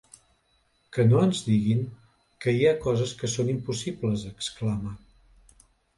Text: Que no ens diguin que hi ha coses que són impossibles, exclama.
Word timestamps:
Que 0.95 1.03
no 1.09 1.19
ens 1.25 1.41
diguin 1.49 1.83
que 2.45 2.53
hi 2.55 2.65
ha 2.71 2.79
coses 2.87 3.13
que 3.21 3.29
són 3.35 3.55
impossibles, 3.57 4.25
exclama. 4.35 4.99